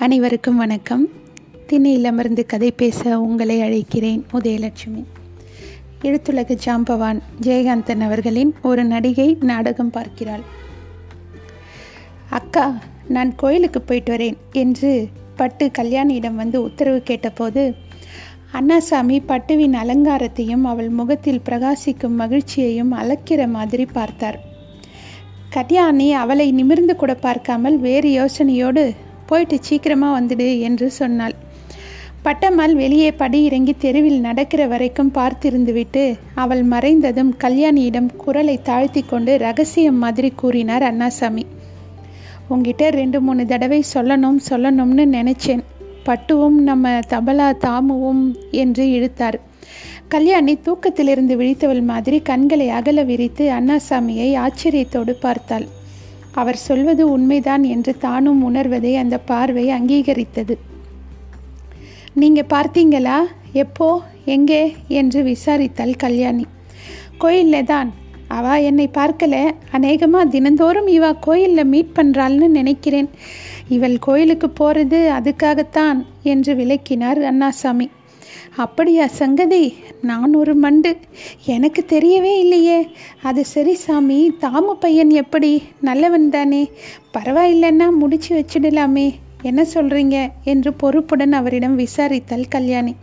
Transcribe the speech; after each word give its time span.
அனைவருக்கும் 0.00 0.56
வணக்கம். 0.56 1.08
திண்ணையிலமர்ந்து 1.66 2.46
கதை 2.46 2.70
பேச 2.70 3.20
உங்களை 3.20 3.60
அழைக்கிறேன் 3.60 4.20
உதயலட்சுமி. 4.32 5.04
எழுத்துலக 6.02 6.56
ஜாம்பவான் 6.64 7.20
ஜெயகாந்தன் 7.40 8.00
அவர்களின் 8.00 8.54
ஒரு 8.62 8.84
நடிகை 8.84 9.36
நாடகம் 9.40 9.90
பார்க்கிறாள். 9.90 10.44
அக்கா 12.30 12.78
நான் 13.08 13.34
கோயிலுக்கு 13.34 13.82
போயிட்டு 13.82 14.16
வரேன் 14.16 14.36
என்று 14.52 15.08
பட்டு 15.36 15.70
கல்யாணியிடம் 15.78 16.34
வந்து 16.34 16.62
உத்தரவு 16.62 17.02
கேட்டபோது 17.02 17.74
அண்ணாசாமி 18.52 19.18
பட்டுவின் 19.26 19.76
அலங்காரத்தையும் 19.82 20.64
அவள் 20.64 20.88
முகத்தில் 20.88 21.44
பிரகாசிக்கும் 21.44 22.16
மகிழ்ச்சியையும் 22.18 22.92
அளக்கிற 22.92 23.48
மாதிரி 23.48 23.84
பார்த்தார். 23.84 24.40
கல்யாணி 25.50 26.12
அவளை 26.12 26.52
நிமிர்ந்து 26.52 26.96
கூட 26.96 27.14
பார்க்காமல் 27.14 27.78
வேறு 27.78 28.08
யோசனையோடு 28.10 28.94
போயிட்டு 29.28 29.58
சீக்கிரமாக 29.60 30.16
வந்துடு 30.18 30.48
என்று 30.68 30.88
சொன்னாள். 30.90 31.34
பட்டம்மாள் 32.24 32.74
வெளியே 32.74 33.10
படி 33.12 33.38
இறங்கி 33.44 33.74
தெருவில் 33.78 34.20
நடக்கிற 34.20 34.62
வரைக்கும் 34.66 35.12
பார்த்திருந்துவிட்டு 35.14 36.02
அவள் 36.34 36.62
மறைந்ததும் 36.72 37.30
கல்யாணியிடம் 37.44 38.08
குரலை 38.16 38.56
தாழ்த்தி 38.62 39.02
கொண்டு 39.02 39.34
ரகசியம் 39.38 40.00
மாதிரி 40.04 40.30
கூறினார் 40.30 40.82
அண்ணாசாமி. 40.82 41.44
உங்ககிட்ட 42.48 42.84
ரெண்டு 42.90 43.20
மூணு 43.20 43.44
தடவை 43.46 43.80
சொல்லணும் 43.94 44.38
சொல்லணும்னு 44.50 45.04
நினச்சேன். 45.16 45.62
பட்டுவும் 46.06 46.58
நம்ம 46.68 46.92
தபலா 47.12 47.48
தாமுவும் 47.64 48.22
என்று 48.62 48.84
இழுத்தார். 48.90 49.38
கல்யாணி 50.08 50.54
தூக்கத்திலிருந்து 50.66 51.34
விழித்தவள் 51.36 51.82
மாதிரி 51.82 52.18
கண்களை 52.20 52.68
அகல 52.68 53.02
விரித்து 53.02 53.46
அண்ணாசாமியை 53.50 54.28
ஆச்சரியத்தோடு 54.44 55.14
பார்த்தாள். 55.20 55.66
அவர் 56.38 56.56
சொல்வது 56.56 57.10
உண்மைதான் 57.10 57.62
என்று 57.62 57.98
தானும் 57.98 58.42
உணர்வதை 58.42 58.96
அந்த 58.96 59.18
பார்வை 59.18 59.68
அங்கீகரித்தது. 59.68 60.56
நீங்க 62.12 62.44
பார்த்தீங்களா? 62.50 63.16
எப்போ? 63.52 64.02
எங்கே? 64.24 64.74
என்று 64.88 65.22
விசாரித்தாள் 65.22 65.96
கல்யாணி. 65.96 66.46
கோயிலில் 67.18 67.64
தான். 67.64 67.92
அவா 68.28 68.56
என்னை 68.56 68.90
பார்க்கல. 68.94 69.50
அநேகமாக 69.70 70.24
தினந்தோறும் 70.24 70.88
இவா 70.88 71.16
கோயிலில் 71.20 71.64
மீட் 71.64 71.96
பண்ணுறாள்னு 71.96 72.48
நினைக்கிறேன். 72.48 73.10
இவள் 73.68 73.98
கோயிலுக்கு 73.98 74.50
போகிறது 74.50 75.10
அதுக்காகத்தான் 75.12 76.04
என்று 76.22 76.54
விளக்கினார் 76.54 77.18
அண்ணாசாமி. 77.18 77.88
அப்படியா 78.56 79.06
சங்கதி? 79.06 79.74
நான் 80.02 80.34
ஒரு 80.34 80.54
மண்டு. 80.54 80.96
எனக்கு 81.46 81.84
தெரியவே 81.88 82.38
இல்லையே. 82.38 82.88
அது 83.22 83.44
சரி 83.44 83.74
சாமி 83.74 84.36
தாமு 84.40 84.72
பையன் 84.80 85.10
எப்படி? 85.10 85.62
நல்லவன் 85.80 86.30
தானே. 86.30 86.70
பரவாயில்லைன்னா 87.18 87.90
முடிச்சு 87.90 88.32
வச்சிடலாமே. 88.38 89.14
என்ன 89.42 89.66
சொல்கிறீங்க 89.74 90.28
என்று 90.44 90.72
பொறுப்புடன் 90.72 91.32
அவரிடம் 91.32 91.78
விசாரித்தாள் 91.78 92.44
கல்யாணி. 92.48 92.94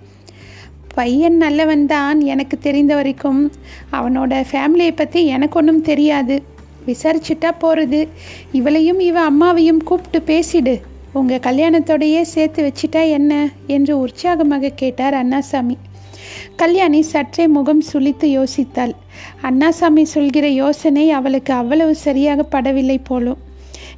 பையன் 0.96 1.38
நல்லவன் 1.38 1.86
தான் 1.86 2.22
எனக்கு 2.22 2.58
தெரிந்த 2.58 2.96
வரைக்கும் 2.96 3.52
அவனோட 3.92 4.44
ஃபேமிலியை 4.52 4.92
பற்றி 4.96 5.26
எனக்கு 5.26 5.60
ஒன்றும் 5.60 5.82
தெரியாது. 5.82 6.44
விசாரிச்சுட்டா 6.86 7.52
போகிறது 7.60 8.08
இவளையும் 8.54 9.00
இவ 9.00 9.32
அம்மாவையும் 9.32 9.84
கூப்பிட்டு 9.84 10.20
பேசிடு. 10.34 10.82
உங்கள் 11.20 11.40
கல்யாணத்தோடையே 11.40 12.22
சேர்த்து 12.22 12.62
வச்சிட்டா 12.64 13.02
என்ன? 13.10 13.50
என்று 13.68 14.00
உற்சாகமாக 14.00 14.70
கேட்டார் 14.70 15.14
அண்ணாசாமி. 15.14 15.76
கல்யாணி 16.56 17.02
சற்றே 17.02 17.48
முகம் 17.48 17.84
சுளித்து 17.94 18.28
யோசித்தாள். 18.38 18.94
அண்ணாசாமி 19.42 20.04
சொல்கிற 20.04 20.48
யோசனை 20.48 21.12
அவளுக்கு 21.12 21.54
அவ்வளவு 21.54 21.96
சரியாக 21.96 22.46
படவில்லை 22.52 22.98
போலும் 23.04 23.38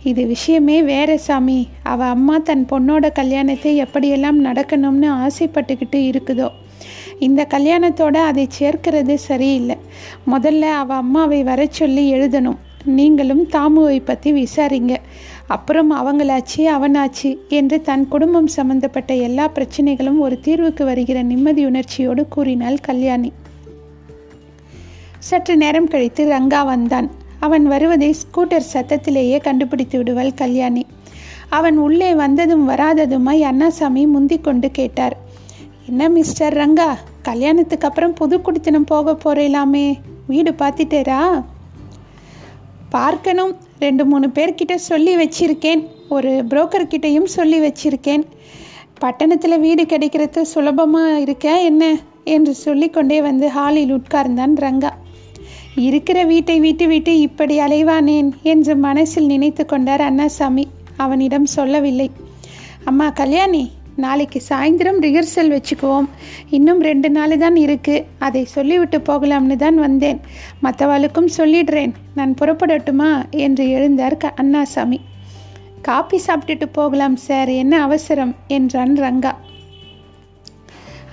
இது 0.04 0.26
விஷயமே 0.26 0.84
வேற 0.84 1.18
சாமி. 1.18 1.68
அவ 1.84 2.06
அம்மா 2.06 2.38
தன் 2.38 2.66
பொண்ணோட 2.72 3.12
கல்யாணத்தை 3.12 3.82
எப்படியெல்லாம் 3.82 4.40
நடக்கணும்னு 4.44 5.10
ஆசைப்பட்டுக்கிட்டு 5.26 6.02
இருக்குதோ. 6.12 6.50
இந்த 7.20 7.48
கல்யாணத்தோட 7.50 8.18
அதை 8.30 8.48
சேர்க்கிறது 8.50 9.18
சரியில்லை. 9.18 9.78
முதல்ல 10.32 10.62
அவ 10.62 10.96
அம்மாவை 10.96 11.44
வர 11.44 11.68
சொல்லி 11.70 12.14
எழுதணும். 12.14 12.62
நீங்களும் 12.88 13.44
தாமுவை 13.46 14.02
பற்றி 14.06 14.32
விசாரிங்க. 14.32 14.96
அப்புறம் 15.48 15.92
அவங்களாச்சு 15.92 16.58
அவனாச்சு 16.58 17.38
என்று 17.48 17.82
தன் 17.82 18.08
குடும்பம் 18.08 18.48
சம்பந்தப்பட்ட 18.48 19.14
எல்லா 19.14 19.52
பிரச்சனைகளும் 19.56 20.18
ஒரு 20.18 20.40
தீர்வுக்கு 20.40 20.84
வருகிற 20.84 21.22
நிம்மதி 21.22 21.66
உணர்ச்சியோடு 21.66 22.28
கூறினாள் 22.28 22.80
கல்யாணி. 22.80 23.32
சற்று 25.20 25.58
நேரம் 25.58 25.88
கழித்து 25.88 26.26
ரங்கா 26.32 26.66
வந்தான். 26.66 27.12
அவன் 27.40 27.66
வருவதை 27.66 28.16
ஸ்கூட்டர் 28.22 28.70
சத்தத்திலேயே 28.74 29.40
கண்டுபிடித்து 29.40 29.98
விடுவாள் 29.98 30.34
கல்யாணி. 30.34 30.86
அவன் 31.50 31.78
உள்ளே 31.78 32.14
வந்ததும் 32.14 32.70
வராததுமாய் 32.70 33.44
அண்ணாசாமி 33.44 34.08
முந்தி 34.08 34.40
கொண்டு 34.40 34.72
கேட்டார். 34.72 35.18
என்ன 35.88 36.10
மிஸ்டர் 36.10 36.58
ரங்கா 36.58 36.90
கல்யாணத்துக்கு 37.22 37.88
அப்புறம் 37.88 38.14
புது 38.14 38.42
குடித்தனம் 38.42 38.84
போக 38.84 39.18
போறேலாமே. 39.24 39.96
வீடு 40.28 40.52
பார்த்துட்டேரா 40.52 41.44
பார்க்கணும். 42.90 43.56
ரெண்டு 43.80 44.06
மூணு 44.06 44.28
பேர்கிட்ட 44.28 44.76
சொல்லி 44.76 45.16
வச்சிருக்கேன். 45.16 45.88
ஒரு 46.10 46.46
புரோக்கர்கிட்டையும் 46.50 47.24
சொல்லி 47.24 47.60
வச்சிருக்கேன். 47.60 48.24
பட்டணத்தில் 49.00 49.60
வீடு 49.60 49.86
கிடைக்கிறது 49.86 50.46
சுலபமாக 50.46 51.20
இருக்க 51.20 51.62
என்ன 51.62 51.98
என்று 52.24 52.54
சொல்லிக்கொண்டே 52.54 53.22
வந்து 53.22 53.50
ஹாலில் 53.50 53.94
உட்கார்ந்தான் 53.94 54.56
ரங்கா. 54.56 54.90
இருக்கிற 55.76 56.24
வீட்டை 56.24 56.60
விட்டு 56.60 56.88
விட்டு 56.88 57.20
இப்படி 57.20 57.60
அலைவானேன் 57.60 58.30
என்று 58.42 58.76
மனசில் 58.76 59.26
நினைத்து 59.26 59.66
கொண்டார் 59.66 60.02
அண்ணாசாமி. 60.02 60.64
அவனிடம் 60.98 61.46
சொல்லவில்லை. 61.46 62.12
அம்மா 62.84 63.10
கல்யாணி 63.10 63.72
நாளைக்கு 63.98 64.42
சாயந்தரம் 64.50 65.02
ரிஹர்சல் 65.02 65.50
வச்சுக்குவோம். 65.50 66.08
இன்னும் 66.50 66.82
ரெண்டு 66.82 67.10
நாள் 67.10 67.38
தான் 67.38 67.56
இருக்குது 67.56 68.06
அதை 68.20 68.46
சொல்லிவிட்டு 68.46 68.98
போகலாம்னு 68.98 69.56
தான் 69.56 69.76
வந்தேன். 69.76 70.20
மற்றவாளுக்கும் 70.64 71.30
சொல்லிடுறேன். 71.38 71.94
நான் 72.16 72.36
புறப்படட்டுமா? 72.42 73.30
என்று 73.30 73.66
எழுந்தார் 73.66 74.18
க 74.18 74.34
அண்ணாசாமி. 74.42 75.00
காப்பி 75.82 76.22
சாப்பிட்டுட்டு 76.28 76.66
போகலாம் 76.66 77.16
சார். 77.16 77.50
என்ன 77.50 77.82
அவசரம்? 77.82 78.36
என்றான் 78.48 78.96
ரங்கா. 78.96 79.32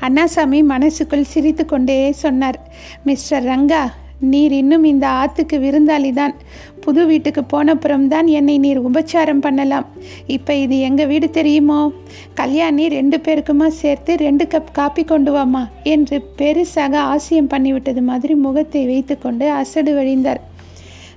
அண்ணாசாமி 0.00 0.62
மனசுக்குள் 0.64 1.22
சிரித்து 1.22 1.66
கொண்டே 1.66 2.12
சொன்னார். 2.12 2.60
மிஸ்டர் 3.04 3.44
ரங்கா 3.44 3.82
நீர் 4.20 4.52
இன்னும் 4.52 4.84
இந்த 4.84 5.06
ஆத்துக்கு 5.08 5.56
விருந்தாளி 5.64 6.12
தான் 6.12 6.34
புது 6.80 7.06
வீட்டுக்கு 7.06 7.42
போனப்புறம் 7.52 8.06
தான் 8.06 8.26
என்னை 8.26 8.58
நீர் 8.58 8.80
உபச்சாரம் 8.88 9.40
பண்ணலாம். 9.40 9.86
இப்போ 10.26 10.54
இது 10.54 10.78
எங்கள் 10.78 11.06
வீடு 11.06 11.30
தெரியுமோ? 11.30 11.92
கல்யாணி 12.34 12.88
ரெண்டு 12.88 13.16
பேருக்குமா 13.16 13.66
சேர்த்து 13.66 14.14
ரெண்டு 14.16 14.44
கப் 14.44 14.72
காப்பி 14.72 15.04
கொண்டு 15.04 15.32
வாமா 15.32 15.68
என்று 15.82 16.22
பெருசாக 16.38 16.94
ஆசியம் 16.94 17.48
பண்ணிவிட்டது 17.48 18.02
மாதிரி 18.02 18.34
முகத்தை 18.34 18.86
வைத்துக்கொண்டு 18.86 19.50
அசடு 19.50 19.94
வழிந்தார். 20.00 20.40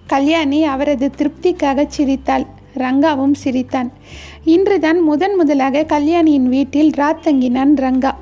கல்யாணி 0.07 0.63
அவரது 0.63 1.12
திருப்திக்காக 1.18 1.86
சிரித்தாள். 1.88 2.46
ரங்காவும் 2.75 3.36
சிரித்தான். 3.44 3.91
இன்றுதான் 4.44 5.00
முதன் 5.03 5.36
முதலாக 5.36 5.84
கல்யாணியின் 5.84 6.50
வீட்டில் 6.50 6.90
ராத்தங்கினான் 6.90 7.75
ரங்கா. 7.86 8.13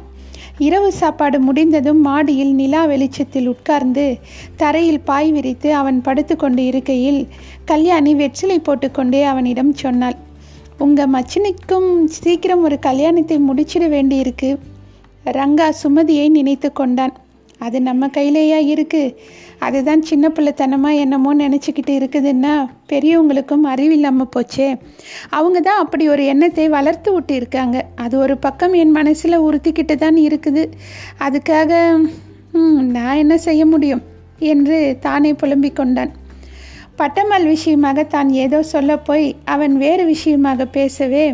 இரவு 0.58 0.92
சாப்பாடு 0.92 1.40
முடிந்ததும் 1.40 2.02
மாடியில் 2.02 2.54
நிலா 2.54 2.86
வெளிச்சத்தில் 2.86 3.48
உட்கார்ந்து 3.48 4.18
தரையில் 4.56 5.00
பாய் 5.00 5.32
விரித்து 5.32 5.74
அவன் 5.74 6.02
படுத்து 6.02 6.36
கொண்டு 6.36 6.66
இருக்கையில் 6.66 7.28
கல்யாணி 7.66 8.16
வெற்றிலை 8.16 8.60
போட்டுக்கொண்டே 8.60 9.24
அவனிடம் 9.24 9.74
சொன்னாள் 9.74 10.16
உங்கள் 10.78 11.10
மச்சினிக்கும் 11.10 12.04
சீக்கிரம் 12.06 12.64
ஒரு 12.64 12.80
கல்யாணத்தை 12.80 13.38
முடிச்சிட 13.38 13.84
வேண்டியிருக்கு. 13.96 14.58
ரங்கா 15.26 15.74
சுமதியை 15.84 16.30
நினைத்து 16.30 16.72
கொண்டான். 16.72 17.14
அது 17.60 17.78
நம்ம 17.82 18.08
கையிலேயா 18.18 18.60
இருக்குது 18.74 19.16
அதுதான் 19.66 20.02
சின்ன 20.02 20.26
பிள்ளைத்தனமாக 20.30 21.02
என்னமோ 21.04 21.32
நினச்சிக்கிட்டு 21.36 21.94
இருக்குதுன்னா 22.00 22.53
பெரியவங்களுக்கும் 22.91 23.64
அறிவில்லாமல் 23.74 24.32
போச்சே. 24.35 24.68
அவங்க 25.38 25.59
தான் 25.59 25.82
அப்படி 25.84 26.06
ஒரு 26.09 26.26
எண்ணத்தை 26.26 26.66
வளர்த்து 26.70 27.14
விட்டு 27.14 27.34
இருக்காங்க 27.35 27.78
அது 27.96 28.16
ஒரு 28.18 28.35
பக்கம் 28.38 28.74
என் 28.74 28.97
மனசில் 29.00 29.44
உறுத்திக்கிட்டு 29.47 29.96
தான் 29.96 30.20
இருக்குது. 30.28 30.66
அதுக்காக 31.28 31.72
நான் 32.97 33.22
என்ன 33.24 33.38
செய்ய 33.47 33.64
முடியும்? 33.66 34.03
என்று 34.52 34.78
தானே 35.08 35.34
புலம்பிக் 35.34 35.79
கொண்டான். 35.79 36.14
பட்டம்மாள் 37.00 37.46
விஷயமாக 37.53 38.03
தான் 38.16 38.29
ஏதோ 38.44 38.59
சொல்ல 38.74 38.91
போய் 39.08 39.26
அவன் 39.53 39.74
வேறு 39.78 40.03
விஷயமாக 40.06 40.66
பேசவே 40.78 41.26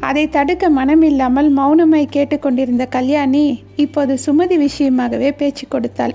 அதை 0.00 0.28
தடுக்க 0.28 0.70
மனமில்லாமல் 0.70 1.48
மௌனமாய் 1.56 2.06
கேட்டுக்கொண்டிருந்த 2.10 2.86
கல்யாணி 2.86 3.62
இப்போது 3.76 4.18
சுமதி 4.26 4.56
விஷயமாகவே 4.56 5.32
பேச்சு 5.36 5.68
கொடுத்தாள். 5.68 6.14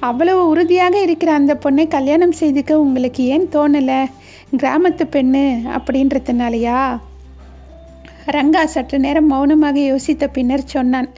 அவ்வளவு 0.00 0.48
உறுதியாக 0.48 1.02
இருக்கிற 1.02 1.32
அந்த 1.32 1.58
பொண்ணை 1.64 1.88
கல்யாணம் 1.88 2.32
செய்துக்க 2.32 2.80
உங்களுக்கு 2.80 3.24
ஏன் 3.24 3.48
தோணலை? 3.52 4.04
கிராமத்து 4.56 5.04
பெண்ணு 5.12 5.58
அப்படின்றதுனாலயா? 5.78 6.98
ரங்கா 8.26 8.64
சற்று 8.64 8.98
நேரம் 8.98 9.26
மௌனமாக 9.26 9.78
யோசித்த 9.80 10.26
பின்னர் 10.32 10.64
சொன்னான் 10.64 11.08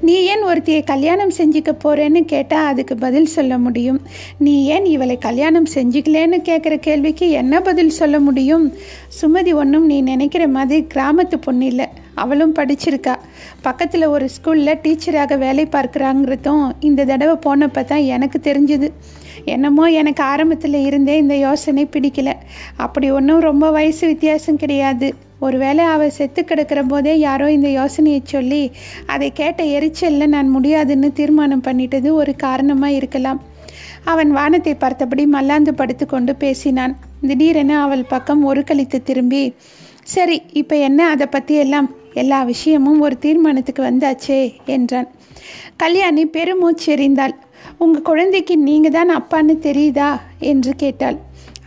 நீ 0.00 0.12
ஏன் 0.12 0.44
ஒருத்தியை 0.44 0.84
கல்யாணம் 0.84 1.30
செஞ்சுக்க 1.38 1.72
போறேன்னு 1.84 2.20
கேட்டால் 2.24 2.66
அதுக்கு 2.66 2.96
பதில் 2.96 3.26
சொல்ல 3.26 3.58
முடியும். 3.58 4.00
நீ 4.38 4.64
ஏன் 4.64 4.84
இவளை 4.84 5.18
கல்யாணம் 5.18 5.66
செஞ்சுக்கலேன்னு 5.74 6.38
கேட்குற 6.44 6.76
கேள்விக்கு 6.76 7.30
என்ன 7.30 7.60
பதில் 7.60 7.90
சொல்ல 7.90 8.20
முடியும்? 8.20 8.72
சுமதி 9.22 9.54
ஒன்றும் 9.54 9.86
நீ 9.86 10.00
நினைக்கிற 10.00 10.48
மாதிரி 10.48 10.86
கிராமத்து 10.94 11.36
பொண்ணு 11.40 11.66
இல்லை. 11.66 11.86
அவளும் 12.14 12.54
படிச்சிருக்கா. 12.54 13.14
பக்கத்தில் 13.62 14.04
ஒரு 14.04 14.28
ஸ்கூலில் 14.28 14.80
டீச்சராக 14.82 15.38
வேலை 15.38 15.66
பார்க்குறாங்கிறதும் 15.66 16.70
இந்த 16.80 17.04
தடவை 17.04 17.36
போனப்போ 17.46 17.84
தான் 17.84 18.02
எனக்கு 18.02 18.40
தெரிஞ்சுது. 18.52 18.90
என்னமோ 19.44 19.90
எனக்கு 19.90 20.22
ஆரம்பத்தில் 20.22 20.74
இருந்தே 20.74 21.16
இந்த 21.16 21.36
யோசனை 21.36 21.88
பிடிக்கல. 21.92 22.32
அப்படி 22.76 23.10
ஒன்றும் 23.10 23.40
ரொம்ப 23.40 23.70
வயசு 23.70 24.06
வித்தியாசம் 24.06 24.56
கிடையாது. 24.56 25.14
ஒருவேளை 25.40 25.84
அவள் 25.94 26.16
செத்து 26.18 26.40
கிடக்கிற 26.44 26.80
போதே 26.82 27.14
யாரோ 27.18 27.46
இந்த 27.56 27.68
யோசனையை 27.80 28.22
சொல்லி 28.34 28.62
அதை 29.14 29.28
கேட்ட 29.32 29.60
எரிச்சலில் 29.76 30.32
நான் 30.34 30.48
முடியாதுன்னு 30.48 31.10
தீர்மானம் 31.12 31.66
பண்ணிட்டது 31.68 32.10
ஒரு 32.22 32.34
காரணமாக 32.46 32.98
இருக்கலாம். 33.00 33.40
அவன் 34.04 34.30
வானத்தை 34.30 34.74
பார்த்தபடி 34.74 35.24
மல்லாந்து 35.36 35.72
படுத்துக்கொண்டு 35.74 36.32
பேசினான். 36.44 36.94
திடீரென 37.28 37.72
அவள் 37.84 38.10
பக்கம் 38.14 38.42
ஒரு 38.50 38.62
கழித்து 38.64 38.98
திரும்பி 39.02 39.42
சரி 40.14 40.36
இப்போ 40.60 40.76
என்ன 40.88 41.00
அதை 41.14 41.26
பற்றி 41.26 41.54
எல்லாம் 41.64 41.88
எல்லா 42.14 42.38
விஷயமும் 42.42 43.02
ஒரு 43.06 43.16
தீர்மானத்துக்கு 43.24 43.82
வந்தாச்சே 43.88 44.38
என்றான். 44.76 45.08
கல்யாணி 45.76 46.22
பெருமூச்செறிந்தாள். 46.36 47.34
உங்கள் 47.78 48.06
குழந்தைக்கு 48.08 48.54
நீங்கள் 48.68 48.94
தான் 48.96 49.10
அப்பான்னு 49.18 49.54
தெரியுதா? 49.68 50.08
என்று 50.50 50.72
கேட்டாள். 50.76 51.18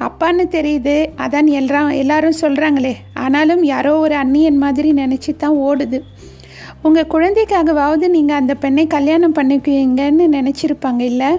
அப்பான்னு 0.07 0.45
தெரியுது. 0.57 0.95
அதான் 1.23 1.49
எல்லாம் 1.59 1.89
எல்லாரும் 2.01 2.41
சொல்கிறாங்களே 2.41 2.93
ஆனாலும் 3.23 3.63
யாரோ 3.73 3.93
ஒரு 4.05 4.15
அண்ணியன் 4.23 4.61
மாதிரி 4.65 4.91
நினச்சி 4.93 5.33
தான் 5.37 5.57
ஓடுது. 5.69 5.99
உங்கள் 6.87 7.11
குழந்தைக்காகவாவது 7.13 8.07
நீங்கள் 8.17 8.39
அந்த 8.41 8.53
பெண்ணை 8.63 8.85
கல்யாணம் 8.87 9.35
பண்ணிக்குவீங்கன்னு 9.35 10.25
நினச்சிருப்பாங்க 10.37 11.01
இல்லை? 11.11 11.29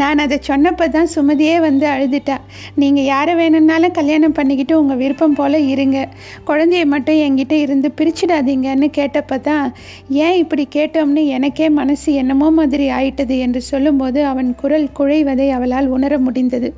நான் 0.00 0.22
அதை 0.24 0.36
சொன்னப்போ 0.48 0.86
தான் 0.96 1.10
சுமதியே 1.14 1.56
வந்து 1.66 1.86
அழுதுட்டா. 1.86 2.36
நீங்கள் 2.82 3.08
யாரை 3.10 3.34
வேணும்னாலும் 3.40 3.96
கல்யாணம் 3.98 4.36
பண்ணிக்கிட்டு 4.38 4.74
உங்கள் 4.80 5.00
விருப்பம் 5.02 5.36
போல் 5.38 5.58
இருங்க. 5.74 5.98
குழந்தைய 6.48 6.84
மட்டும் 6.94 7.20
என்கிட்ட 7.26 7.54
இருந்து 7.64 7.90
பிரிச்சிடாதீங்கன்னு 7.98 8.88
கேட்டப்போ 8.98 9.38
தான் 9.40 9.66
ஏன் 10.26 10.38
இப்படி 10.42 10.66
கேட்டோம்னு 10.76 11.24
எனக்கே 11.38 11.68
மனசு 11.80 12.12
என்னமோ 12.22 12.50
மாதிரி 12.50 12.88
ஆயிட்டது 12.98 13.38
என்று 13.38 13.62
சொல்லும்போது 13.72 14.22
அவன் 14.24 14.50
குரல் 14.62 14.88
குழைவதை 14.98 15.48
அவளால் 15.58 15.88
உணர 15.96 16.18
முடிந்தது. 16.18 16.70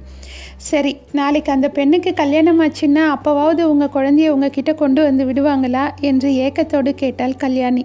சரி 0.71 0.93
நாளைக்கு 1.13 1.51
அந்த 1.53 1.69
பெண்ணுக்கு 1.69 2.11
கல்யாணம் 2.15 2.61
ஆச்சுன்னா 2.61 3.05
அப்போவாவது 3.15 3.63
உங்கள் 3.73 3.95
குழந்தைய 3.95 4.35
உங்ககிட்ட 4.35 4.73
கொண்டு 4.75 5.01
வந்து 5.03 5.25
விடுவாங்களா? 5.25 5.85
என்று 6.11 6.29
ஏக்கத்தோடு 6.45 6.93
கேட்டாள் 6.95 7.35
கல்யாணி. 7.37 7.85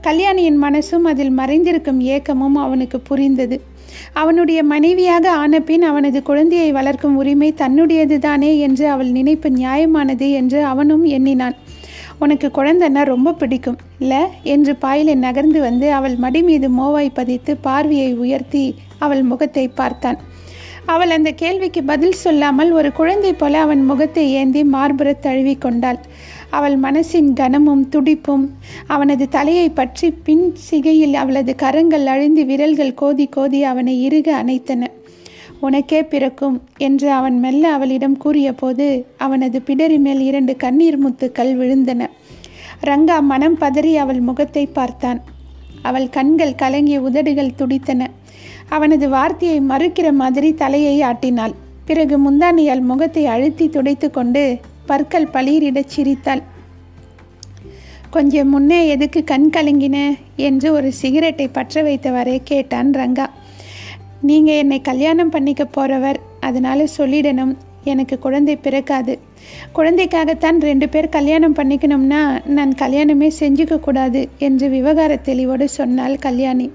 கல்யாணியின் 0.00 0.62
மனசும் 0.62 1.04
அதில் 1.04 1.32
மறைந்திருக்கும் 1.38 2.00
ஏக்கமும் 2.00 2.54
அவனுக்கு 2.54 3.00
புரிந்தது. 3.00 3.60
அவனுடைய 4.12 4.62
மனைவியாக 4.62 5.30
ஆன 5.30 5.60
பின் 5.60 5.82
அவனது 5.82 6.22
குழந்தையை 6.22 6.72
வளர்க்கும் 6.72 7.16
உரிமை 7.16 7.54
தன்னுடையதுதானே 7.58 8.58
என்று 8.58 8.88
அவள் 8.88 9.10
நினைப்பு 9.10 9.50
நியாயமானது 9.50 10.32
என்று 10.32 10.64
அவனும் 10.64 11.04
எண்ணினான். 11.04 11.56
உனக்கு 12.18 12.48
குழந்தைன்னா 12.48 13.02
ரொம்ப 13.04 13.32
பிடிக்கும் 13.32 13.78
இல்லை? 13.98 14.20
என்று 14.42 14.76
பாயிலை 14.76 15.14
நகர்ந்து 15.14 15.60
வந்து 15.60 15.92
அவள் 15.92 16.16
மடி 16.16 16.42
மீது 16.42 16.68
மோவாய் 16.70 17.10
பதித்து 17.14 17.56
பார்வையை 17.56 18.14
உயர்த்தி 18.14 18.74
அவள் 18.98 19.22
முகத்தை 19.22 19.68
பார்த்தான். 19.68 20.18
அவள் 20.86 21.10
அந்த 21.10 21.30
கேள்விக்கு 21.30 21.82
பதில் 21.82 22.12
சொல்லாமல் 22.12 22.72
ஒரு 22.72 22.92
குழந்தை 22.92 23.32
போல 23.32 23.60
அவன் 23.60 23.84
முகத்தை 23.84 24.32
ஏந்தி 24.32 24.62
மார்புற 24.62 25.12
தழுவி 25.18 25.54
கொண்டாள். 25.54 25.98
அவள் 26.50 26.76
மனசின் 26.76 27.32
கனமும் 27.32 27.88
துடிப்பும் 27.88 28.50
அவனது 28.86 29.28
தலையை 29.28 29.70
பற்றி 29.70 30.10
பின் 30.10 30.54
சிகையில் 30.70 31.14
அவளது 31.14 31.54
கரங்கள் 31.54 32.06
அழிந்து 32.06 32.44
விரல்கள் 32.44 32.94
கோதி 32.94 33.26
கோதி 33.26 33.62
அவனை 33.62 34.08
இறுக 34.08 34.42
அணைத்தன. 34.42 34.84
உனக்கே 35.60 36.02
பிறக்கும் 36.02 36.62
என்று 36.76 37.10
அவன் 37.10 37.38
மெல்ல 37.38 37.72
அவளிடம் 37.72 38.16
கூறியபோது 38.16 39.06
அவனது 39.16 39.62
பிடரி 39.66 39.98
மேல் 39.98 40.20
இரண்டு 40.20 40.56
கண்ணீர் 40.56 40.98
முத்துக்கள் 41.04 41.52
விழுந்தன. 41.56 42.08
ரங்கா 42.82 43.20
மனம் 43.20 43.58
பதறி 43.58 43.94
அவள் 43.96 44.20
முகத்தை 44.20 44.66
பார்த்தான். 44.66 45.20
அவள் 45.82 46.08
கண்கள் 46.08 46.54
கலங்கிய 46.54 47.00
உதடுகள் 47.00 47.56
துடித்தன. 47.56 48.10
அவனது 48.68 49.08
வார்த்தையை 49.08 49.60
மறுக்கிற 49.60 50.12
மாதிரி 50.12 50.54
தலையை 50.54 51.02
ஆட்டினாள். 51.02 51.54
பிறகு 51.84 52.16
முந்தானியால் 52.18 52.80
முகத்தை 52.80 53.26
அழுத்தி 53.26 53.68
துடைத்து 53.68 54.10
கொண்டு 54.10 54.60
பற்கள் 54.86 55.28
பளிரிடச் 55.32 55.86
சிரித்தாள். 55.86 56.42
கொஞ்சம் 58.10 58.48
முன்னே 58.48 58.88
எதுக்கு 58.88 59.24
கண் 59.24 59.50
கலங்கின? 59.52 60.18
என்று 60.36 60.72
ஒரு 60.72 60.92
சிகரெட்டை 60.92 61.48
பற்ற 61.48 61.82
வைத்தவரே 61.82 62.40
கேட்டான் 62.44 62.90
ரங்கா. 62.90 63.26
நீங்கள் 64.22 64.54
என்னை 64.54 64.80
கல்யாணம் 64.80 65.30
பண்ணிக்க 65.30 65.68
போகிறவர் 65.76 66.16
அதனால 66.40 66.84
சொல்லிடணும். 66.98 67.56
எனக்கு 67.84 68.18
குழந்தை 68.18 68.56
பிறக்காது. 68.56 69.18
குழந்தைக்காகத்தான் 69.74 70.60
ரெண்டு 70.60 70.88
பேர் 70.88 71.08
கல்யாணம் 71.08 71.54
பண்ணிக்கணும்னா 71.54 72.46
நான் 72.46 72.74
கல்யாணமே 72.78 73.30
செஞ்சுக்க 73.40 73.78
கூடாது 73.78 74.28
என்று 74.38 74.68
விவகார 74.68 75.18
தெளிவோடு 75.24 75.64
சொன்னாள் 75.64 76.16
கல்யாணி. 76.16 76.70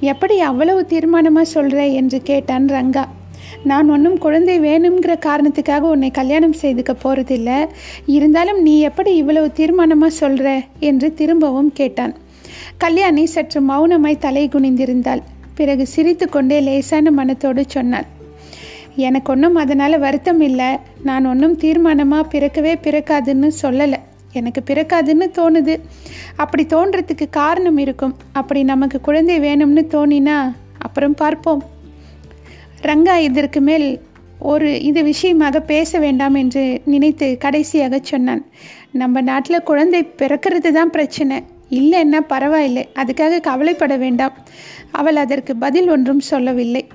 எப்படி 0.00 0.40
அவ்வளவு 0.40 0.86
தீர்மானமாக 0.88 1.42
சொல்கிற 1.42 1.86
என்று 1.86 2.22
கேட்டான் 2.22 2.66
ரங்கா. 2.66 3.04
நான் 3.62 3.90
ஒன்றும் 3.90 4.18
குழந்தை 4.18 4.60
வேணுங்கிற 4.60 5.14
காரணத்துக்காக 5.26 5.78
உன்னை 5.78 6.10
கல்யாணம் 6.10 6.52
செய்துக்க 6.52 6.92
போகிறதில்ல 7.04 7.68
இருந்தாலும் 8.06 8.62
நீ 8.62 8.80
எப்படி 8.80 9.16
இவ்வளவு 9.16 9.52
தீர்மானமாக 9.56 10.06
சொல்கிற 10.06 10.62
என்று 10.80 11.14
திரும்பவும் 11.14 11.72
கேட்டான். 11.72 12.14
கல்யாணி 12.78 13.26
சற்று 13.26 13.60
மௌனமாய் 13.60 14.18
தலை 14.18 14.48
குனிந்திருந்தாள். 14.48 15.22
பிறகு 15.54 15.86
சிரித்து 15.86 16.28
கொண்டே 16.28 16.60
லேசான 16.60 17.10
மனத்தோடு 17.10 17.64
சொன்னாள். 17.66 18.06
எனக்கு 18.96 19.32
ஒன்றும் 19.32 19.54
அதனால் 19.54 19.98
வருத்தம் 19.98 20.40
இல்லை. 20.40 20.76
நான் 21.02 21.24
ஒன்றும் 21.24 21.56
தீர்மானமாக 21.58 22.30
பிறக்கவே 22.30 22.74
பிறக்காதுன்னு 22.74 23.50
சொல்லலை. 23.62 23.98
எனக்கு 24.32 24.62
பிறக்காதுன்னு 24.66 25.26
தோணுது. 25.38 25.74
அப்படி 26.36 26.66
தோன்றதுக்கு 26.66 27.26
காரணம் 27.30 27.78
இருக்கும். 27.78 28.16
அப்படி 28.32 28.62
நமக்கு 28.62 29.00
குழந்தை 29.00 29.40
வேணும்னு 29.40 29.84
தோணினா 29.90 30.54
அப்புறம் 30.78 31.14
பார்ப்போம். 31.14 31.62
ரங்கா 32.82 33.18
இதற்கு 33.18 33.60
மேல் 33.60 34.00
ஒரு 34.38 34.82
இது 34.82 35.02
விஷயமாக 35.02 35.60
பேச 35.60 35.98
வேண்டாம் 35.98 36.34
என்று 36.34 36.80
நினைத்து 36.84 37.36
கடைசியாக 37.38 37.98
சொன்னான். 38.02 38.46
நம்ம 38.92 39.20
நாட்டில் 39.20 39.62
குழந்தை 39.62 40.08
பிறக்கிறது 40.18 40.70
தான் 40.70 40.90
பிரச்சனை. 40.90 41.42
இல்லைன்னா 41.70 42.20
பரவாயில்லை. 42.20 42.88
அதுக்காக 42.94 43.40
கவலைப்பட 43.40 43.96
வேண்டாம். 43.96 44.36
அவள் 44.90 45.16
அதற்கு 45.16 45.56
பதில் 45.56 45.88
ஒன்றும் 45.88 46.20
சொல்லவில்லை. 46.20 46.86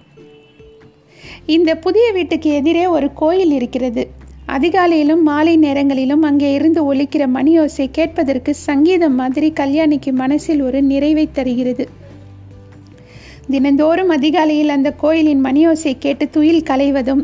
இந்த 1.46 1.76
புதிய 1.76 2.12
வீட்டுக்கு 2.12 2.50
எதிரே 2.54 2.86
ஒரு 2.86 3.14
கோயில் 3.14 3.52
இருக்கிறது. 3.52 4.10
அதிகாலையிலும் 4.48 5.22
மாலை 5.22 5.58
நேரங்களிலும் 5.58 6.22
அங்கே 6.22 6.54
இருந்து 6.54 6.94
ஒலிக்கிற 6.94 7.26
மணியோசை 7.34 7.88
கேட்பதற்கு 7.92 8.54
சங்கீதம் 8.54 9.16
மாதிரி 9.16 9.54
கல்யாணிக்கு 9.56 10.12
மனசில் 10.12 10.62
ஒரு 10.62 10.82
நிறைவை 10.82 11.30
தருகிறது. 11.32 11.88
தினந்தோறும் 13.52 14.10
அதிகாலையில் 14.10 14.70
அந்த 14.70 14.90
கோயிலின் 15.02 15.44
மணியோசை 15.46 15.94
கேட்டு 16.00 16.26
துயில் 16.30 16.68
களைவதும் 16.70 17.22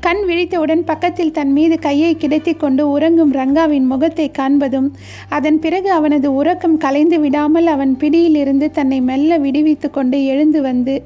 கண் 0.00 0.22
விழித்தவுடன் 0.28 0.82
பக்கத்தில் 0.84 1.32
தன் 1.32 1.52
மீது 1.52 1.78
கையை 1.78 2.12
கிடத்தி 2.16 2.52
கொண்டு 2.54 2.82
உறங்கும் 2.90 3.32
ரங்காவின் 3.32 3.86
முகத்தை 3.86 4.26
காண்பதும் 4.38 4.88
அதன் 5.28 5.58
பிறகு 5.58 5.90
அவனது 5.90 6.28
உறக்கம் 6.34 6.76
கலைந்து 6.78 7.18
விடாமல் 7.20 7.66
அவன் 7.66 7.94
பிடியிலிருந்து 7.96 8.68
தன்னை 8.70 9.00
மெல்ல 9.00 9.38
விடுவித்து 9.38 9.90
கொண்டு 9.90 10.20
எழுந்து 10.24 10.60
வந்து 10.62 10.96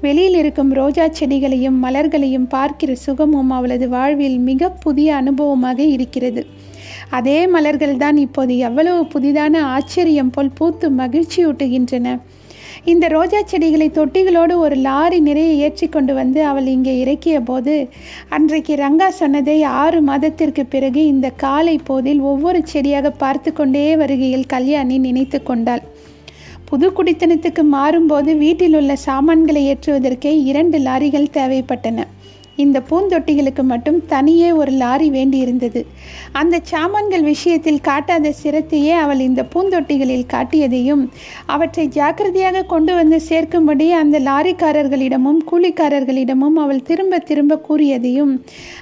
வெளியில் 0.00 0.34
இருக்கும் 0.34 0.72
ரோஜா 0.72 1.06
செடிகளையும் 1.20 1.78
மலர்களையும் 1.84 2.48
பார்க்கிற 2.48 2.94
சுகமும் 3.06 3.50
அவளது 3.50 3.88
வாழ்வில் 3.88 4.38
மிக 4.48 4.70
புதிய 4.84 5.08
அனுபவமாக 5.22 5.78
இருக்கிறது. 5.96 6.42
அதே 7.10 7.38
மலர்கள்தான் 7.46 8.16
இப்போது 8.16 8.54
எவ்வளவு 8.58 9.02
புதிதான 9.14 9.60
ஆச்சரியம் 9.74 10.30
போல் 10.30 10.54
பூத்து 10.54 10.86
மகிழ்ச்சியூட்டுகின்றன. 10.90 12.06
இந்த 12.90 13.06
ரோஜா 13.14 13.38
செடிகளை 13.50 13.86
தொட்டிகளோடு 13.96 14.54
ஒரு 14.64 14.76
லாரி 14.84 15.18
நிறைய 15.20 15.50
ஏற்றி 15.64 15.86
கொண்டு 15.88 16.12
வந்து 16.18 16.40
அவள் 16.50 16.68
இங்கே 16.74 16.92
இறக்கிய 17.02 17.36
போது 17.40 17.74
அன்றைக்கு 18.36 18.74
ரங்கா 18.74 19.08
சொன்னதை 19.18 19.56
ஆறு 19.80 19.98
மாதத்திற்கு 20.02 20.62
பிறகு 20.74 21.02
இந்த 21.06 21.28
காலை 21.44 21.76
போதில் 21.88 22.20
ஒவ்வொரு 22.30 22.60
செடியாக 22.72 23.10
பார்த்து 23.22 23.52
கொண்டே 23.52 23.84
வருகையில் 24.02 24.46
கல்யாணி 24.54 24.98
நினைத்து 24.98 25.40
கொண்டாள். 25.42 25.82
புது 26.70 26.88
குடித்தனத்துக்கு 26.90 27.64
மாறும்போது 27.76 28.30
வீட்டில் 28.36 28.76
உள்ள 28.80 28.94
சாமான்களை 29.08 29.62
ஏற்றுவதற்கே 29.72 30.32
இரண்டு 30.50 30.78
லாரிகள் 30.78 31.34
தேவைப்பட்டன. 31.38 32.00
இந்த 32.58 32.78
பூந்தொட்டிகளுக்கு 32.88 33.62
மட்டும் 33.64 33.98
தனியே 34.06 34.50
ஒரு 34.52 34.72
லாரி 34.78 35.08
வேண்டி 35.10 35.38
இருந்தது 35.38 35.80
அந்த 36.32 36.56
சாமான்கள் 36.70 37.24
விஷயத்தில் 37.24 37.80
காட்டாத 37.80 38.32
சிரத்தையே 38.40 38.94
அவள் 38.98 39.20
இந்த 39.20 39.42
பூந்தொட்டிகளில் 39.52 40.26
காட்டியதையும் 40.26 41.02
அவற்றை 41.48 41.86
ஜாக்கிரதையாக 41.92 42.64
கொண்டு 42.66 42.94
வந்து 42.94 43.20
சேர்க்கும்படி 43.28 43.86
அந்த 43.98 44.18
லாரிக்காரர்களிடமும் 44.28 45.40
கூலிக்காரர்களிடமும் 45.50 46.56
அவள் 46.56 46.82
திரும்ப 46.82 47.22
திரும்ப 47.24 47.60
கூறியதையும் 47.68 48.34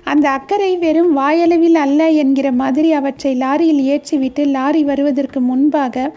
அந்த 0.06 0.26
அக்கறை 0.30 0.73
வெறும் 0.78 1.12
வாயளவில் 1.12 1.78
அல்ல 1.80 2.11
என்கிற 2.18 2.49
மாதிரி 2.54 2.90
அவற்றை 2.95 3.35
லாரியில் 3.37 3.85
ஏற்றிவிட்டு 3.88 4.45
லாரி 4.50 4.83
வருவதற்கு 4.85 5.40
முன்பாக 5.49 6.09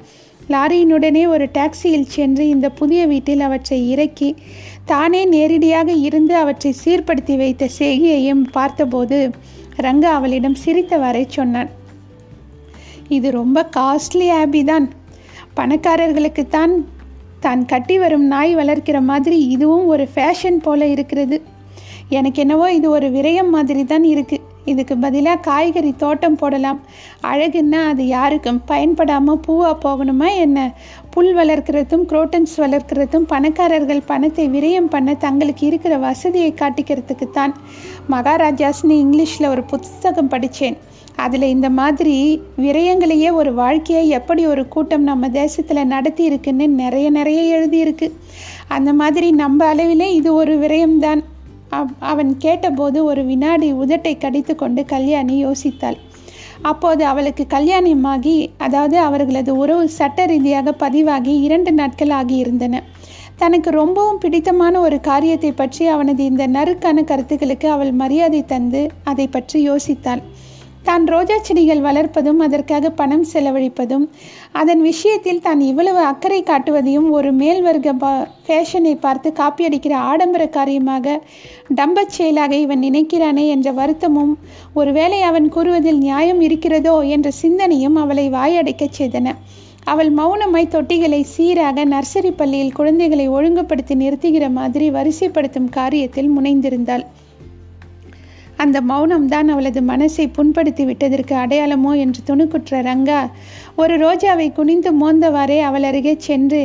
லாரியினுடனே 0.53 1.23
ஒரு 1.33 1.45
டாக்ஸியில் 1.57 2.11
சென்று 2.15 2.43
இந்த 2.53 2.67
புதிய 2.79 3.01
வீட்டில் 3.11 3.43
அவற்றை 3.47 3.79
இறக்கி 3.93 4.29
தானே 4.91 5.21
நேரடியாக 5.33 5.89
இருந்து 6.07 6.33
அவற்றை 6.43 6.71
சீர்படுத்தி 6.83 7.35
வைத்த 7.41 7.69
செய்கையையும் 7.79 8.43
பார்த்தபோது 8.57 9.17
ரங்கா 9.85 10.11
அவளிடம் 10.19 10.57
சிரித்தவாறே 10.63 11.23
சொன்னான். 11.35 11.69
இது 13.17 13.27
ரொம்ப 13.39 13.59
காஸ்ட்லி 13.77 14.29
ஆபி 14.39 14.63
தான். 14.71 14.87
பணக்காரர்களுக்குத்தான் 15.59 16.73
தான் 17.45 17.61
கட்டி 17.71 17.95
வரும் 18.03 18.25
நாய் 18.33 18.53
வளர்க்கிற 18.59 18.97
மாதிரி 19.11 19.37
இதுவும் 19.55 19.87
ஒரு 19.93 20.05
ஃபேஷன் 20.13 20.59
போல 20.65 20.87
இருக்கிறது. 20.95 21.37
எனக்கு 22.17 22.39
என்னவோ 22.43 22.67
இது 22.79 22.87
ஒரு 22.97 23.07
விரயம் 23.15 23.51
மாதிரி 23.55 23.83
தான் 23.93 24.05
இருக்குது 24.13 24.45
இதுக்கு 24.65 24.97
பதிலாக 24.97 25.39
காய்கறி 25.39 25.93
தோட்டம் 25.97 26.35
போடலாம். 26.35 26.81
அழகுன்னா 27.21 27.87
அது 27.87 28.07
யாருக்கும் 28.07 28.61
பயன்படாமல் 28.65 29.39
பூவாக 29.47 29.75
போகணுமா 29.83 30.35
என்ன? 30.35 30.73
புல் 31.09 31.35
வளர்க்குறதும் 31.35 32.05
குரோட்டன்ஸ் 32.05 32.55
வளர்க்குறதும் 32.57 33.25
பணக்காரர்கள் 33.27 34.01
பணத்தை 34.05 34.49
விரயம் 34.49 34.89
பண்ண 34.89 35.13
தங்களுக்கு 35.13 35.67
இருக்கிற 35.67 35.97
வசதியை 35.97 36.53
காட்டிக்கிறதுக்கு 36.53 37.29
தான் 37.31 37.55
மகாராஜாஸ்னு 38.09 38.95
இங்கிலீஷில் 39.03 39.49
ஒரு 39.49 39.63
புத்தகம் 39.63 40.27
படித்தேன் 40.27 40.77
அதில் 41.15 41.41
இந்த 41.41 41.69
மாதிரி 41.69 42.41
விரயங்களையே 42.57 43.31
ஒரு 43.31 43.53
வாழ்க்கையை 43.53 44.09
எப்படி 44.09 44.45
ஒரு 44.45 44.67
கூட்டம் 44.67 45.03
நம்ம 45.03 45.29
தேசத்தில் 45.29 45.85
நடத்தி 45.85 46.23
இருக்குன்னு 46.23 46.67
நிறைய 46.67 47.09
நிறைய 47.09 47.57
எழுதியிருக்கு. 47.57 48.11
அந்த 48.67 48.93
மாதிரி 48.93 49.31
நம்ம 49.31 49.73
அளவிலே 49.73 50.11
இது 50.11 50.33
ஒரு 50.33 50.57
விரயம்தான். 50.57 51.23
அவன் 51.99 52.31
கேட்டபோது 52.37 52.99
ஒரு 53.03 53.21
வினாடி 53.25 53.73
உதட்டை 53.73 54.13
கடித்து 54.17 54.55
கொண்டு 54.55 54.81
கல்யாணி 54.85 55.35
யோசித்தாள். 55.45 55.97
அப்போது 56.61 57.05
அவளுக்கு 57.05 57.43
கல்யாணமாகி 57.47 58.37
அதாவது 58.57 58.99
அவர்களது 58.99 59.51
உறவு 59.57 59.85
சட்ட 59.89 60.25
ரீதியாக 60.25 60.71
பதிவாகி 60.73 61.33
இரண்டு 61.41 61.71
நாட்கள் 61.71 62.09
ஆகியிருந்தன. 62.09 62.81
தனக்கு 63.35 63.69
ரொம்பவும் 63.71 64.17
பிடித்தமான 64.17 64.79
ஒரு 64.79 64.97
காரியத்தை 64.99 65.51
பற்றி 65.51 65.83
அவனது 65.87 66.21
இந்த 66.25 66.45
நறுக்கான 66.47 67.03
கருத்துக்களுக்கு 67.03 67.67
அவள் 67.69 67.91
மரியாதை 67.91 68.41
தந்து 68.45 68.81
அதை 69.03 69.27
பற்றி 69.27 69.69
யோசித்தாள். 69.69 70.23
தான் 70.89 71.05
ரோஜா 71.13 71.37
செடிகள் 71.47 71.81
வளர்ப்பதும் 71.87 72.39
அதற்காக 72.45 72.89
பணம் 72.99 73.25
செலவழிப்பதும் 73.33 74.05
அதன் 74.51 74.81
விஷயத்தில் 74.81 75.41
தான் 75.41 75.61
இவ்வளவு 75.69 76.01
அக்கறை 76.11 76.39
காட்டுவதையும் 76.43 77.09
ஒரு 77.09 77.31
மேல்வர்க்க 77.33 77.93
பா 78.03 78.11
ஃபேஷனை 78.45 78.93
பார்த்து 78.99 79.29
காப்பியடிக்கிற 79.39 79.93
ஆடம்பர 80.11 80.43
காரியமாக 80.57 81.15
டம்பச் 81.75 82.15
செயலாக 82.17 82.53
இவன் 82.65 82.83
நினைக்கிறானே 82.83 83.45
என்ற 83.47 83.71
வருத்தமும் 83.71 84.33
ஒருவேளை 84.73 85.21
அவன் 85.21 85.47
கூறுவதில் 85.49 85.99
நியாயம் 85.99 86.41
இருக்கிறதோ 86.41 86.95
என்ற 87.15 87.29
சிந்தனையும் 87.41 87.95
அவளை 87.95 88.25
வாயடைக்கச் 88.29 88.97
செய்தன. 88.99 89.35
அவள் 89.85 90.09
மௌனமாய் 90.13 90.73
தொட்டிகளை 90.73 91.21
சீராக 91.35 91.85
நர்சரி 91.85 92.31
பள்ளியில் 92.31 92.75
குழந்தைகளை 92.79 93.25
ஒழுங்குபடுத்தி 93.29 93.95
நிறுத்துகிற 93.95 94.45
மாதிரி 94.51 94.87
வரிசைப்படுத்தும் 94.97 95.69
காரியத்தில் 95.77 96.29
முனைந்திருந்தாள். 96.35 97.05
அந்த 98.63 98.77
மௌனம்தான் 98.81 99.49
அவளது 99.53 99.81
மனசை 99.81 100.25
புண்படுத்தி 100.37 100.83
விட்டதற்கு 100.85 101.33
அடையாளமோ 101.35 101.91
என்று 102.03 102.21
துணுக்குற்ற 102.29 102.81
ரங்கா 102.87 103.19
ஒரு 103.81 103.93
ரோஜாவை 103.97 104.47
குனிந்து 104.57 104.91
மோந்தவாறே 105.01 105.57
அவள் 105.67 105.87
அருகே 105.89 106.13
சென்று 106.27 106.63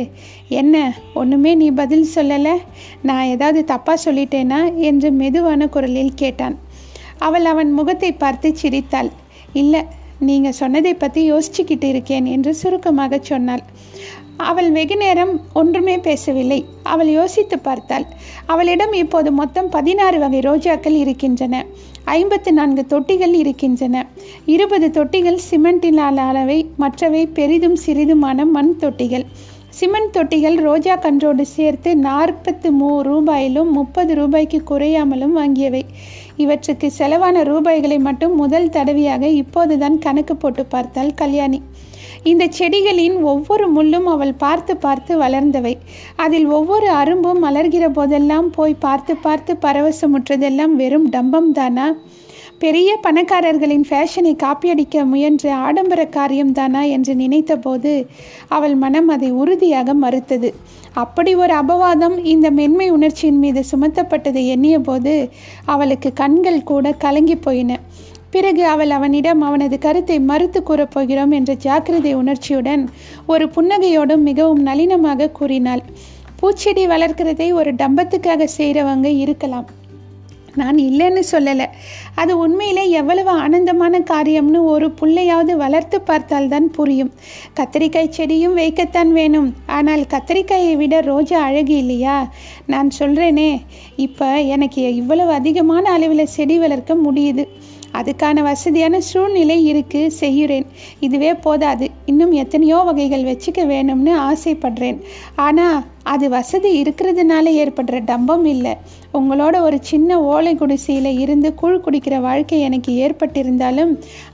என்ன 0.61 0.75
ஒன்றுமே 1.13 1.51
நீ 1.55 1.67
பதில் 1.81 2.07
சொல்லலை? 2.15 2.55
நான் 3.01 3.29
ஏதாவது 3.33 3.61
தப்பாக 3.73 3.97
சொல்லிட்டேனா? 4.05 4.59
என்று 4.89 5.09
மெதுவான 5.21 5.67
குரலில் 5.67 6.19
கேட்டான். 6.21 6.55
அவள் 7.19 7.45
அவன் 7.45 7.71
முகத்தை 7.73 8.11
பார்த்து 8.23 8.49
சிரித்தாள். 8.55 9.11
இல்லை 9.61 9.81
நீங்கள் 10.19 10.59
சொன்னதை 10.59 10.93
பற்றி 10.95 11.21
யோசிச்சுக்கிட்டு 11.31 11.87
இருக்கேன் 11.93 12.27
என்று 12.35 12.51
சுருக்கமாக 12.55 13.19
சொன்னாள். 13.21 13.63
அவள் 14.37 14.71
வெகு 14.71 14.97
நேரம் 14.97 15.41
ஒன்றுமே 15.53 15.97
பேசவில்லை. 15.97 16.65
அவள் 16.83 17.07
யோசித்து 17.07 17.59
பார்த்தாள். 17.59 18.05
அவளிடம் 18.45 18.93
இப்போது 18.93 19.31
மொத்தம் 19.31 19.69
பதினாறு 19.69 20.19
வகை 20.19 20.39
ரோஜாக்கள் 20.39 20.95
இருக்கின்றன. 20.95 21.65
ஐம்பத்து 22.03 22.53
நான்கு 22.53 22.85
தொட்டிகள் 22.89 23.33
இருக்கின்றன. 23.33 24.05
இருபது 24.45 24.87
தொட்டிகள் 24.87 25.39
சிமெண்டினால் 25.51 26.15
அளவை 26.15 26.67
மற்றவை 26.77 27.25
பெரிதும் 27.25 27.77
சிறிதுமான 27.85 28.45
மண் 28.45 28.75
தொட்டிகள். 28.79 29.25
சிமெண்ட் 29.69 30.17
தொட்டிகள் 30.17 30.55
ரோஜா 30.55 30.95
கன்றோடு 30.95 31.45
சேர்த்து 31.45 31.95
நாற்பத்து 31.95 32.71
மூ 32.71 33.01
ரூபாயிலும் 33.01 33.69
முப்பது 33.69 34.15
ரூபாய்க்கு 34.15 34.61
குறையாமலும் 34.69 35.35
வாங்கியவை. 35.35 35.81
இவற்றுக்கு 36.35 36.93
செலவான 36.97 37.43
ரூபாய்களை 37.43 37.99
மட்டும் 37.99 38.35
முதல் 38.35 38.69
தடவையாக 38.69 39.27
இப்போதுதான் 39.27 39.99
கணக்கு 39.99 40.35
போட்டு 40.35 40.65
பார்த்தாள் 40.65 41.13
கல்யாணி. 41.13 41.61
இந்த 42.29 42.45
செடிகளின் 42.57 43.17
ஒவ்வொரு 43.21 43.65
முள்ளும் 43.73 44.07
அவள் 44.13 44.31
பார்த்து 44.33 44.73
பார்த்து 44.77 45.13
வளர்ந்தவை. 45.19 45.73
அதில் 46.15 46.47
ஒவ்வொரு 46.47 46.87
அரும்பும் 46.91 47.41
மலர்கிற 47.43 47.85
போதெல்லாம் 47.89 48.47
போய் 48.49 48.81
பார்த்து 48.85 49.15
பார்த்து 49.15 49.53
பரவசமுற்றதெல்லாம் 49.61 50.73
வெறும் 50.75 51.09
டம்பம் 51.09 51.51
தானா? 51.51 51.87
பெரிய 52.59 52.89
பணக்காரர்களின் 53.03 53.85
ஃபேஷனை 53.89 54.33
காப்பியடிக்க 54.43 55.05
முயன்ற 55.05 55.53
ஆடம்பர 55.55 56.01
காரியம்தானா 56.17 56.81
என்று 56.89 57.13
நினைத்தபோது 57.15 57.93
அவள் 58.49 58.75
மனம் 58.75 59.07
அதை 59.07 59.31
உறுதியாக 59.31 59.93
மறுத்தது. 59.93 60.51
அப்படி 60.93 61.35
ஒரு 61.35 61.53
அபவாதம் 61.53 62.17
இந்த 62.25 62.49
மென்மை 62.51 62.89
உணர்ச்சியின் 62.89 63.39
மீது 63.39 63.63
சுமத்தப்பட்டதை 63.71 64.45
எண்ணிய 64.47 64.79
போது 64.79 65.15
அவளுக்கு 65.65 66.11
கண்கள் 66.13 66.61
கூட 66.63 66.91
கலங்கி 66.91 67.35
போயின. 67.35 67.79
பிறகு 68.35 68.63
அவள் 68.65 68.89
அவனிடம் 68.89 69.41
அவனது 69.41 69.77
கருத்தை 69.85 70.19
மறுத்து 70.31 70.61
கூறப்போகிறோம் 70.69 71.33
என்ற 71.39 71.53
ஜாக்கிரதை 71.65 72.13
உணர்ச்சியுடன் 72.13 72.83
ஒரு 73.27 73.45
புன்னகையோடும் 73.55 74.27
மிகவும் 74.29 74.61
நளினமாக 74.67 75.31
கூறினாள். 75.39 75.83
பூச்செடி 76.39 76.83
வளர்க்கிறதை 76.93 77.47
ஒரு 77.53 77.73
டம்பத்துக்காக 77.73 78.47
செய்கிறவங்க 78.57 79.09
இருக்கலாம். 79.23 79.67
நான் 80.59 80.77
இல்லைன்னு 80.77 81.21
சொல்லலை. 81.31 81.65
அது 82.15 82.33
உண்மையிலே 82.37 82.83
எவ்வளவு 82.89 83.31
ஆனந்தமான 83.43 83.99
காரியம்னு 84.11 84.59
ஒரு 84.73 84.87
புள்ளையாவது 85.01 85.53
வளர்த்து 85.63 85.97
பார்த்தால்தான் 86.01 86.67
புரியும். 86.71 87.11
கத்திரிக்காய் 87.59 88.15
செடியும் 88.17 88.57
வைக்கத்தான் 88.59 89.11
வேணும். 89.11 89.49
ஆனால் 89.65 90.03
கத்திரிக்காயை 90.13 90.73
விட 90.75 91.01
ரோஜா 91.11 91.39
அழகு 91.41 91.75
இல்லையா? 91.77 92.17
நான் 92.65 92.91
சொல்கிறேனே 92.99 93.49
இப்போ 93.95 94.29
எனக்கு 94.55 94.95
இவ்வளவு 94.95 95.31
அதிகமான 95.31 95.91
அளவில் 95.91 96.33
செடி 96.37 96.57
வளர்க்க 96.57 96.95
முடியுது. 97.07 97.45
அதுக்கான 97.99 98.43
வசதியான 98.49 98.99
சூழ்நிலை 99.09 99.57
இருக்குது 99.71 100.13
செய்கிறேன் 100.21 100.67
இதுவே 101.05 101.31
போதாது. 101.45 101.87
இன்னும் 102.11 102.33
எத்தனையோ 102.43 102.79
வகைகள் 102.89 103.27
வச்சுக்க 103.31 103.61
வேணும்னு 103.73 104.13
ஆசைப்படுறேன். 104.29 104.99
ஆனால் 105.45 105.83
அது 106.13 106.25
வசதி 106.29 106.71
இருக்கிறதுனால 106.81 107.51
ஏற்படுற 107.61 107.99
டம்பம் 108.09 108.45
இல்லை. 108.45 108.73
உங்களோட 109.19 109.55
ஒரு 109.67 109.77
சின்ன 109.91 110.19
ஓலை 110.31 110.53
குடிசையில் 110.55 111.11
இருந்து 111.23 111.49
கூழ் 111.61 111.83
குடிக்கிற 111.85 112.15
வாழ்க்கை 112.25 112.59
எனக்கு 112.67 112.91
ஏற்பட்டிருந்தாலும் 113.05 113.93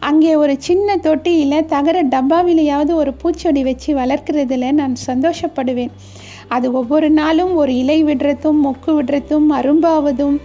அங்கே 0.09 0.33
ஒரு 0.43 0.55
சின்ன 0.67 0.97
தொட்டியில் 1.07 1.67
தகர 1.73 1.97
டப்பாவிலையாவது 2.15 2.93
ஒரு 3.01 3.13
பூச்செடி 3.21 3.63
வச்சு 3.69 3.91
வளர்க்குறதுல 4.01 4.71
நான் 4.81 4.95
சந்தோஷப்படுவேன். 5.09 5.93
அது 6.55 6.67
ஒவ்வொரு 6.79 7.09
நாளும் 7.19 7.53
ஒரு 7.61 7.73
இலை 7.81 7.99
விடுறதும் 8.03 8.61
மொக்கு 8.65 8.91
விடுறதும் 8.97 9.49
அரும்பாவதும் 9.59 10.37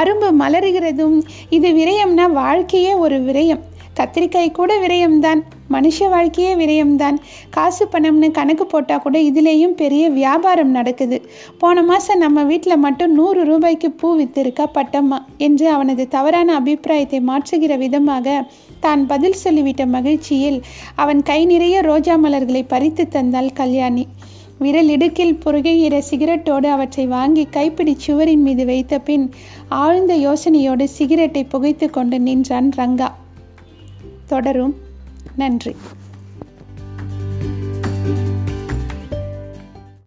அரும்பு 0.00 0.30
மலருகிறதும். 0.42 1.18
இது 1.56 1.70
விரயம்னா 1.80 2.26
வாழ்க்கையே 2.42 2.94
ஒரு 3.04 3.18
விரயம். 3.28 3.62
கத்திரிக்காய் 3.98 4.56
கூட 4.58 4.72
விரயம்தான். 4.82 5.40
மனுஷ 5.74 6.06
வாழ்க்கையே 6.12 6.52
விரயம்தான். 6.60 7.16
காசு 7.56 7.84
பணம்னு 7.92 8.28
கணக்கு 8.38 8.64
போட்டால் 8.66 9.02
கூட 9.04 9.16
இதுலேயும் 9.28 9.74
பெரிய 9.82 10.04
வியாபாரம் 10.18 10.72
நடக்குது. 10.78 11.18
போன 11.60 11.82
மாதம் 11.90 12.22
நம்ம 12.24 12.44
வீட்டில் 12.50 12.82
மட்டும் 12.86 13.14
நூறு 13.18 13.42
ரூபாய்க்கு 13.50 13.90
பூ 14.00 14.10
வித்திருக்கா 14.20 14.66
பட்டம்மா 14.78 15.18
என்று 15.46 15.66
அவனது 15.76 16.06
தவறான 16.16 16.54
அபிப்பிராயத்தை 16.60 17.20
மாற்றுகிற 17.30 17.76
விதமாக 17.84 18.36
தான் 18.86 19.02
பதில் 19.12 19.40
சொல்லிவிட்ட 19.44 19.82
மகிழ்ச்சியில் 19.96 20.58
அவன் 21.02 21.22
கை 21.30 21.40
நிறைய 21.52 21.76
ரோஜா 21.90 22.16
மலர்களை 22.16 22.64
பறித்து 22.72 23.06
தந்தாள் 23.12 23.56
கல்யாணி. 23.60 24.06
விரல் 24.62 24.88
இடுக்கில் 24.88 25.38
புருகையிற 25.44 26.02
சிகரெட்டோடு 26.10 26.66
அவற்றை 26.66 27.06
வாங்கி 27.06 27.44
கைப்பிடி 27.44 27.94
சுவரின் 27.98 28.42
மீது 28.42 28.66
வைத்த 28.66 28.98
பின் 28.98 29.30
ஆழ்ந்த 29.68 30.16
யோசனையோடு 30.16 30.84
சிகரெட்டை 30.84 31.44
புகைத்து 31.44 31.90
கொண்டு 31.90 32.20
நின்றான் 32.20 32.72
ரங்கா. 32.76 33.08
தொடரும். 34.26 34.74
நன்றி. 35.36 35.74